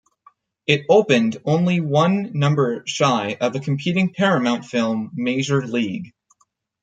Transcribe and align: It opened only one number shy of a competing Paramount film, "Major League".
It 0.65 0.87
opened 0.89 1.37
only 1.45 1.79
one 1.79 2.31
number 2.33 2.81
shy 2.87 3.37
of 3.39 3.55
a 3.55 3.59
competing 3.59 4.11
Paramount 4.11 4.65
film, 4.65 5.11
"Major 5.13 5.61
League". 5.63 6.15